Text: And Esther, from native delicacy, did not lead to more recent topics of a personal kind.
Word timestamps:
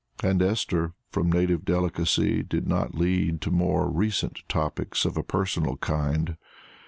And 0.23 0.41
Esther, 0.41 0.93
from 1.11 1.31
native 1.31 1.63
delicacy, 1.63 2.41
did 2.41 2.67
not 2.67 2.95
lead 2.95 3.39
to 3.41 3.51
more 3.51 3.87
recent 3.87 4.39
topics 4.49 5.05
of 5.05 5.15
a 5.15 5.21
personal 5.21 5.77
kind. 5.77 6.37